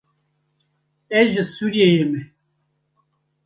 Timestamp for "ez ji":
1.19-1.43